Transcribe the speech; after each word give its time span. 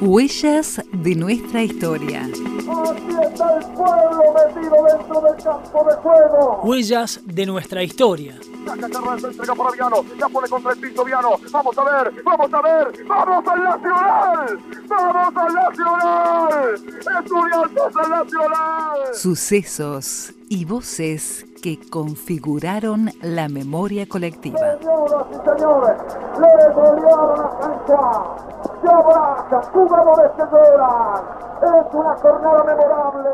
Huellas 0.00 0.82
de 0.92 1.14
nuestra 1.14 1.62
historia. 1.62 2.22
Aquí 2.22 3.16
está 3.22 3.58
el 3.58 3.64
pueblo 3.74 4.34
metido 4.34 4.76
dentro 4.84 5.20
del 5.20 5.36
campo 5.42 5.84
de 5.88 5.94
juego. 5.96 6.60
Huellas 6.64 7.20
de 7.24 7.46
nuestra 7.46 7.82
historia. 7.82 8.38
Saca 8.66 8.88
Carranza, 8.88 9.28
entrega 9.28 9.54
para 9.54 9.70
Viano. 9.70 10.04
La 10.18 10.28
pone 10.28 10.48
contra 10.48 10.72
el 10.72 10.78
piso 10.78 11.04
Viano. 11.04 11.30
Vamos 11.50 11.78
a 11.78 11.84
ver, 11.84 12.22
vamos 12.24 12.52
a 12.52 12.62
ver. 12.62 13.06
¡Vamos 13.06 13.48
al 13.48 13.62
Nacional! 13.62 14.58
¡Vamos 14.88 15.36
al 15.36 15.54
Nacional! 15.54 16.74
¡Estudiantes 17.22 17.96
al 17.96 18.10
Nacional! 18.10 19.14
Sucesos 19.14 20.32
y 20.48 20.64
voces 20.64 21.46
que 21.62 21.78
configuraron 21.78 23.10
la 23.22 23.48
memoria 23.48 24.06
colectiva. 24.06 24.58
Señoras 24.80 25.26
y 25.30 25.34
señores, 25.34 25.96
le 26.40 26.74
golearon 26.74 27.40
a 27.40 27.58
Cancha. 27.60 28.51
Se 28.82 28.88
abrazan, 28.88 29.62
jugadores 29.72 30.32
que 30.36 30.42
lloran. 30.50 31.24
Es 31.62 31.94
una 31.94 32.14
jornada 32.16 32.64
memorable. 32.64 33.30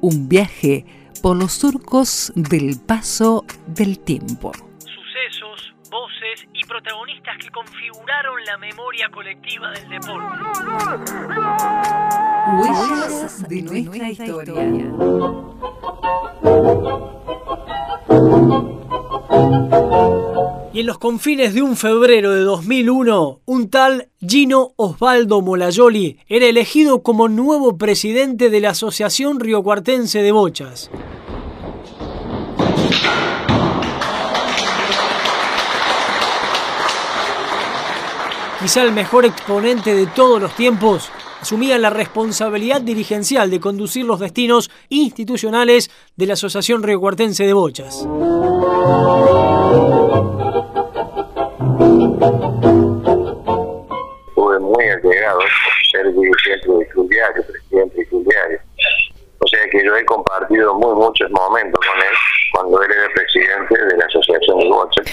Un 0.00 0.28
viaje 0.28 0.86
por 1.22 1.36
los 1.36 1.52
surcos 1.52 2.32
del 2.34 2.80
paso 2.80 3.44
del 3.66 3.98
tiempo. 3.98 4.52
Sucesos, 4.78 5.74
voces 5.90 6.48
y 6.54 6.64
protagonistas 6.64 7.36
que 7.38 7.50
configuraron 7.50 8.42
la 8.46 8.56
memoria 8.56 9.10
colectiva 9.10 9.70
del 9.72 9.88
deporte. 9.90 10.38
Huellas 12.58 13.48
de 13.48 13.62
nuestra 13.62 14.08
historia. 14.08 14.54
Y 20.76 20.80
en 20.80 20.86
los 20.86 20.98
confines 20.98 21.54
de 21.54 21.62
un 21.62 21.74
febrero 21.74 22.32
de 22.32 22.42
2001, 22.42 23.40
un 23.46 23.70
tal 23.70 24.10
Gino 24.20 24.72
Osvaldo 24.76 25.40
Molayoli 25.40 26.18
era 26.28 26.44
elegido 26.44 27.02
como 27.02 27.30
nuevo 27.30 27.78
presidente 27.78 28.50
de 28.50 28.60
la 28.60 28.72
Asociación 28.72 29.40
Riocuartense 29.40 30.20
de 30.20 30.32
Bochas. 30.32 30.90
Quizá 38.60 38.82
el 38.82 38.92
mejor 38.92 39.24
exponente 39.24 39.94
de 39.94 40.06
todos 40.08 40.42
los 40.42 40.54
tiempos, 40.56 41.08
asumía 41.40 41.78
la 41.78 41.88
responsabilidad 41.88 42.82
dirigencial 42.82 43.48
de 43.48 43.60
conducir 43.60 44.04
los 44.04 44.20
destinos 44.20 44.70
institucionales 44.90 45.90
de 46.16 46.26
la 46.26 46.34
Asociación 46.34 46.82
Riocuartense 46.82 47.46
de 47.46 47.54
Bochas. 47.54 48.06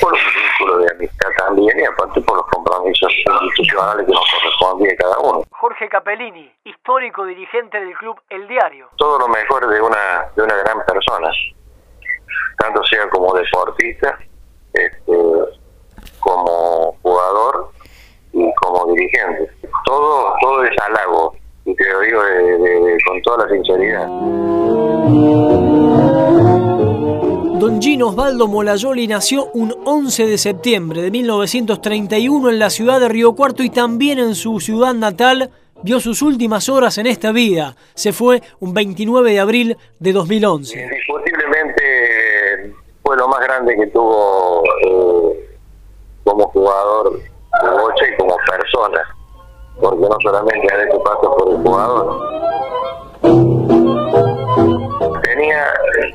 Por 0.02 0.13
un 0.13 0.19
vínculo 0.19 0.77
de 0.80 0.91
amistad 0.91 1.30
también 1.38 1.80
y 1.80 1.83
aparte 1.86 2.22
por 2.22 2.38
los 2.38 2.47
compromisos 2.47 3.11
institucionales 3.25 4.05
que 4.05 4.11
nos 4.11 4.25
correspondía 4.31 4.91
a 4.94 4.95
cada 4.97 5.19
uno. 5.19 5.44
Jorge 5.52 5.89
Capellini, 5.89 6.52
histórico 6.66 7.25
dirigente 7.25 7.80
del 7.80 7.94
club 7.95 8.19
El 8.30 8.47
Diario. 8.47 8.89
Todo 8.97 9.19
lo 9.19 9.27
mejor 9.27 9.67
de 9.67 9.81
una, 9.81 10.25
de 10.35 10.44
una 10.44 10.55
gran 10.55 10.77
persona, 10.85 11.30
tanto 12.58 12.83
sea 12.85 13.09
como 13.09 13.33
deportista, 13.33 14.17
este, 14.73 15.17
como 16.19 16.97
jugador 17.02 17.69
y 18.33 18.53
como 18.55 18.94
dirigente. 18.94 19.52
Todo, 19.85 20.33
todo 20.41 20.63
es 20.63 20.72
halago, 20.81 21.35
y 21.66 21.75
te 21.75 21.89
lo 21.91 22.00
digo 22.02 22.23
de- 22.23 22.97
con 23.05 23.22
toda 23.22 23.45
la 23.45 23.52
sinceridad. 23.53 24.07
Don 27.63 27.81
Gino 27.81 28.09
Osvaldo 28.09 28.50
Molayoli 28.50 29.07
nació 29.07 29.46
un 29.53 29.74
11 29.85 30.28
de 30.28 30.38
septiembre 30.38 31.01
de 31.01 31.09
1931 31.09 32.50
en 32.50 32.59
la 32.59 32.69
ciudad 32.69 33.00
de 33.00 33.07
Río 33.07 33.35
Cuarto 33.35 33.63
y 33.63 33.69
también 33.69 34.19
en 34.19 34.35
su 34.35 34.59
ciudad 34.59 34.94
natal 34.94 35.50
vio 35.81 36.01
sus 36.01 36.22
últimas 36.22 36.68
horas 36.68 36.97
en 36.97 37.07
esta 37.07 37.31
vida. 37.31 37.78
Se 37.94 38.12
fue 38.12 38.41
un 38.59 38.74
29 38.74 39.31
de 39.31 39.40
abril 39.40 39.78
de 39.97 40.12
2011. 40.12 40.78
Indiscutiblemente 40.78 42.75
fue 43.01 43.16
lo 43.16 43.29
más 43.29 43.40
grande 43.40 43.78
que 43.78 43.88
tuvo 43.88 44.62
eh, 44.85 45.57
como 46.25 46.50
jugador 46.50 47.18
de 47.18 47.69
bocha 47.69 48.06
y 48.13 48.18
como 48.18 48.35
persona, 48.45 49.01
porque 49.80 50.01
no 50.01 50.18
solamente 50.22 50.68
ha 50.69 50.84
hecho 50.84 51.01
paso 51.01 51.34
por 51.38 51.50
el 51.50 51.63
jugador. 51.63 52.62
Tenía 55.44 55.68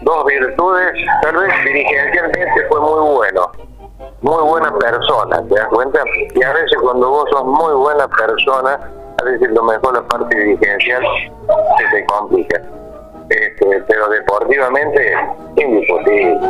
dos 0.04 0.24
virtudes, 0.24 0.92
tal 1.20 1.36
vez 1.36 1.52
dirigencialmente 1.62 2.66
fue 2.70 2.80
muy 2.80 3.14
bueno, 3.16 3.52
muy 4.22 4.42
buena 4.42 4.74
persona, 4.78 5.46
¿te 5.46 5.54
das 5.54 5.68
cuenta? 5.68 6.02
Y 6.34 6.42
a 6.42 6.52
veces 6.54 6.78
cuando 6.80 7.10
vos 7.10 7.28
sos 7.30 7.44
muy 7.44 7.74
buena 7.74 8.08
persona, 8.08 8.80
a 9.20 9.24
veces 9.24 9.50
lo 9.50 9.64
mejor 9.64 9.92
la 9.92 10.08
parte 10.08 10.34
dirigencial 10.34 11.02
se 11.76 11.84
te 11.94 12.06
complica. 12.06 12.62
Este, 13.28 13.84
pero 13.86 14.08
deportivamente, 14.08 15.12
indiscutible. 15.56 16.40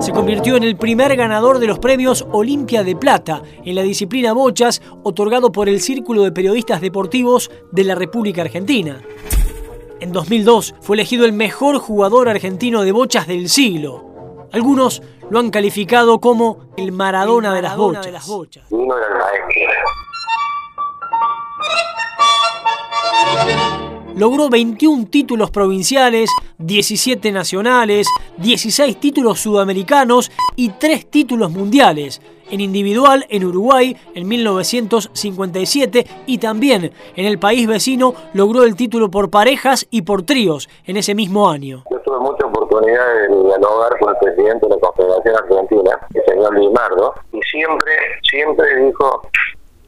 Se 0.00 0.10
convirtió 0.10 0.56
en 0.56 0.64
el 0.64 0.76
primer 0.76 1.14
ganador 1.14 1.60
de 1.60 1.68
los 1.68 1.78
premios 1.78 2.26
Olimpia 2.32 2.82
de 2.82 2.96
Plata 2.96 3.40
en 3.64 3.76
la 3.76 3.82
disciplina 3.82 4.32
bochas, 4.32 4.82
otorgado 5.04 5.52
por 5.52 5.68
el 5.68 5.80
Círculo 5.80 6.24
de 6.24 6.32
Periodistas 6.32 6.80
Deportivos 6.80 7.52
de 7.70 7.84
la 7.84 7.94
República 7.94 8.42
Argentina. 8.42 9.00
En 10.00 10.12
2002 10.12 10.74
fue 10.80 10.96
elegido 10.96 11.24
el 11.24 11.32
mejor 11.32 11.78
jugador 11.78 12.28
argentino 12.28 12.82
de 12.82 12.92
bochas 12.92 13.26
del 13.26 13.48
siglo. 13.48 14.46
Algunos 14.52 15.02
lo 15.30 15.38
han 15.38 15.50
calificado 15.50 16.20
como 16.20 16.58
el 16.76 16.92
Maradona, 16.92 17.54
de, 17.54 17.62
las 17.62 17.76
bochas. 17.76 18.12
Logró 24.16 24.48
21 24.48 25.08
títulos 25.10 25.50
provinciales, 25.50 26.30
17 26.56 27.32
nacionales, 27.32 28.06
16 28.38 28.98
títulos 28.98 29.40
sudamericanos 29.40 30.32
y 30.56 30.70
3 30.70 31.10
títulos 31.10 31.50
mundiales. 31.50 32.22
En 32.50 32.62
individual 32.62 33.26
en 33.28 33.44
Uruguay 33.44 33.94
en 34.14 34.26
1957 34.26 36.06
y 36.24 36.38
también 36.38 36.92
en 37.14 37.26
el 37.26 37.38
país 37.38 37.66
vecino 37.66 38.14
logró 38.32 38.64
el 38.64 38.74
título 38.74 39.10
por 39.10 39.28
parejas 39.28 39.86
y 39.90 40.00
por 40.00 40.22
tríos 40.22 40.66
en 40.86 40.96
ese 40.96 41.14
mismo 41.14 41.50
año. 41.50 41.84
Yo 41.90 41.98
tuve 42.00 42.18
mucha 42.20 42.46
oportunidad 42.46 43.06
de 43.16 43.28
dialogar 43.28 43.98
con 43.98 44.14
el 44.14 44.16
presidente 44.16 44.66
de 44.66 44.76
la 44.76 44.80
Confederación 44.80 45.36
Argentina, 45.36 46.00
el 46.14 46.24
señor 46.24 46.58
Limardo, 46.58 47.12
y 47.34 47.40
siempre, 47.42 47.92
siempre 48.22 48.86
dijo 48.86 49.28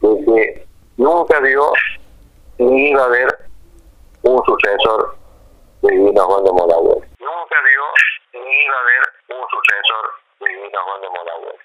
que 0.01 0.67
nunca 0.97 1.39
vio 1.39 1.71
ni 2.59 2.89
iba 2.89 3.01
a 3.01 3.05
haber 3.05 3.38
un 4.29 4.43
sucesor 4.45 5.15
de 5.81 5.91
Divino 5.91 6.23
Juan 6.23 6.43
de 6.43 6.51
Molagüez. 6.51 7.03
Nunca 7.19 7.55
vio 7.65 7.85
ni 8.33 8.39
iba 8.39 8.75
a 8.75 8.81
haber 8.83 9.03
un 9.29 9.43
sucesor 9.49 10.03
de 10.39 10.47
Divino 10.49 10.79
Juan 10.85 11.01
de 11.01 11.09
Molagüez. 11.09 11.57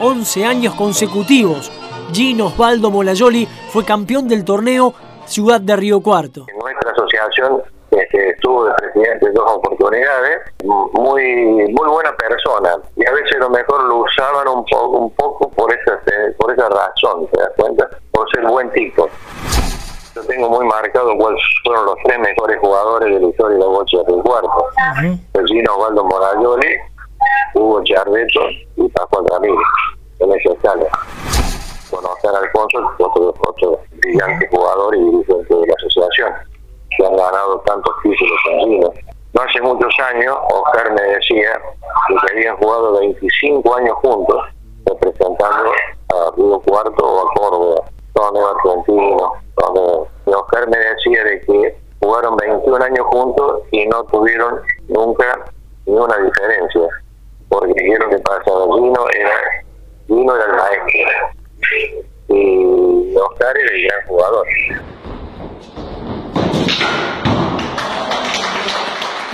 11 0.00 0.44
años 0.44 0.74
consecutivos, 0.74 1.72
Gino 2.12 2.46
Osvaldo 2.46 2.90
Molayoli 2.90 3.46
fue 3.72 3.84
campeón 3.84 4.28
del 4.28 4.44
torneo 4.44 4.94
Ciudad 5.26 5.60
de 5.60 5.74
Río 5.76 6.00
Cuarto. 6.00 6.46
En 6.48 6.58
nuestra 6.58 6.92
asociación 6.92 7.62
este, 7.90 8.30
estuvo 8.30 8.64
de 8.64 8.74
presidente 8.74 9.26
en 9.26 9.34
dos 9.34 9.50
oportunidades, 9.50 10.40
muy 10.62 11.22
muy 11.72 11.88
buena 11.88 12.14
persona 12.16 12.76
y 12.96 13.06
a 13.06 13.12
veces 13.12 13.38
lo 13.38 13.50
mejor 13.50 13.82
lo 13.84 13.96
usaban 14.02 14.46
un 14.46 14.64
poco 14.66 14.98
un 14.98 15.10
poco 15.14 15.50
por 15.50 15.72
esa 15.72 16.00
por 16.38 16.52
esa 16.52 16.68
razón, 16.68 17.26
¿te 17.32 17.40
das 17.40 17.50
cuenta? 17.56 17.88
Por 18.12 18.30
ser 18.30 18.46
buen 18.46 18.70
tipo. 18.72 19.08
Yo 20.18 20.26
tengo 20.26 20.50
muy 20.50 20.66
marcado 20.66 21.16
cuáles 21.16 21.40
fueron 21.62 21.86
los 21.86 21.94
tres 22.02 22.18
mejores 22.18 22.58
jugadores 22.58 23.14
de 23.14 23.20
la 23.20 23.28
historia 23.28 23.54
de 23.54 23.60
la 23.62 23.68
bocha 23.68 23.98
del 24.08 24.20
cuarto. 24.22 24.66
Gino 25.46 25.76
Osvaldo 25.76 26.04
Morayoli, 26.04 26.76
Hugo 27.54 27.84
Chardeto 27.84 28.40
y 28.76 28.88
Pascual 28.88 29.26
Ramírez, 29.30 29.68
en 30.18 30.32
esa 30.32 30.52
escala. 30.54 30.86
Conocer 31.88 32.30
a 32.34 32.38
Alfonso, 32.38 32.90
otro, 32.98 33.32
otro 33.46 33.80
brillante 33.92 34.48
jugador 34.48 34.96
y 34.96 35.04
dirigente 35.04 35.54
de 35.54 35.66
la 35.68 35.74
asociación, 35.78 36.32
que 36.96 37.06
han 37.06 37.16
ganado 37.16 37.60
tantos 37.60 37.94
títulos 38.02 38.40
en 38.50 38.58
Gino. 38.58 38.92
No 39.34 39.42
hace 39.42 39.60
muchos 39.60 39.94
años, 40.12 40.36
Oscar 40.50 40.94
me 40.94 41.02
decía 41.02 41.60
que 42.08 42.32
habían 42.32 42.56
jugado 42.56 42.98
25 42.98 43.76
años 43.76 43.94
juntos, 44.02 44.44
representando 44.84 45.70
a 46.08 46.32
Río 46.36 46.60
Cuarto 46.66 47.06
o 47.06 47.28
a 47.28 47.34
Córdoba, 47.34 47.82
torneo 48.14 48.48
argentino, 48.48 49.32
Y 50.26 50.30
Oscar 50.30 50.68
me 50.68 50.78
decía 50.78 51.24
de 51.24 51.40
que 51.40 51.76
jugaron 52.00 52.36
21 52.36 52.84
años 52.84 53.06
juntos 53.06 53.62
y 53.70 53.86
no 53.86 54.04
tuvieron 54.04 54.60
nunca 54.88 55.44
ni 55.86 55.94
una 55.94 56.16
diferencia, 56.18 56.88
porque 57.48 57.72
¿qué 57.74 57.92
es 57.92 57.98
lo 57.98 58.08
que 58.10 58.18
pasa? 58.18 58.42
Gino 58.44 59.06
era 59.14 59.58
Dino 60.08 60.34
era 60.34 60.44
el 60.44 60.52
maestro. 60.52 61.38
Y 62.28 63.16
Oscar 63.16 63.56
era 63.56 63.74
el 63.74 63.82
gran 63.84 64.06
jugador. 64.06 64.46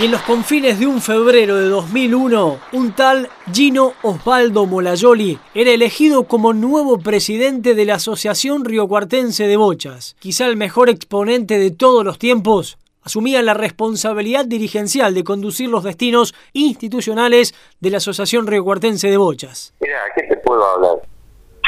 En 0.05 0.11
los 0.11 0.21
confines 0.21 0.79
de 0.79 0.87
un 0.87 1.01
febrero 1.01 1.57
de 1.57 1.67
2001, 1.71 2.59
un 2.73 2.93
tal 2.93 3.31
Gino 3.51 3.95
Osvaldo 4.03 4.67
Molayoli 4.67 5.39
era 5.55 5.71
elegido 5.71 6.25
como 6.25 6.53
nuevo 6.53 6.99
presidente 6.99 7.75
de 7.75 7.87
la 7.87 7.95
Asociación 7.95 8.67
Riocuartense 8.67 9.47
de 9.47 9.57
Bochas. 9.57 10.15
Quizá 10.19 10.47
el 10.47 10.59
mejor 10.59 10.91
exponente 10.91 11.59
de 11.59 11.71
todos 11.71 12.05
los 12.05 12.19
tiempos, 12.19 12.77
asumía 13.03 13.41
la 13.41 13.55
responsabilidad 13.55 14.45
dirigencial 14.45 15.15
de 15.15 15.25
conducir 15.25 15.71
los 15.71 15.85
destinos 15.85 16.35
institucionales 16.53 17.55
de 17.81 17.89
la 17.89 17.97
Asociación 17.97 18.47
Riocuartense 18.47 19.09
de 19.09 19.17
Bochas. 19.17 19.73
Mira, 19.81 20.01
¿qué 20.15 20.27
te 20.27 20.37
puedo 20.37 20.63
hablar? 20.67 20.97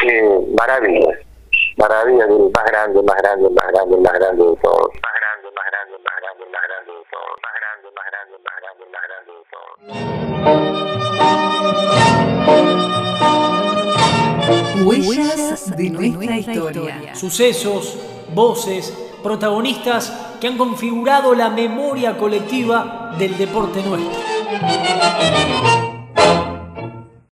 Eh, 0.07 0.41
maravillas, 0.59 1.21
maravillas 1.79 2.29
del 2.29 2.51
más 2.55 2.65
grande, 2.67 3.03
más 3.03 3.17
grande, 3.17 3.49
más 3.49 3.67
grande, 3.73 3.97
más 3.97 4.13
grande 4.13 4.45
de 4.45 4.57
todos. 4.63 4.91
Grande, 5.87 5.99
más 6.05 6.15
grande, 6.21 6.45
más 6.53 6.63
grande, 6.67 6.93
todos. 7.11 7.37
Más 7.43 7.53
grande, 7.61 7.89
más 7.97 8.07
grande, 8.11 8.35
más 8.45 8.57
grande, 8.63 8.85
más 8.93 9.03
grande. 9.09 9.33
Huellas 14.85 15.77
de 15.77 15.87
nuestra 15.91 16.37
historia. 16.37 17.15
Sucesos, 17.15 17.99
voces, 18.35 18.93
protagonistas 19.23 20.11
que 20.41 20.49
han 20.49 20.59
configurado 20.59 21.35
la 21.35 21.51
memoria 21.51 22.17
colectiva 22.17 23.13
del 23.19 23.37
deporte 23.37 23.83
nuestro. 23.83 24.13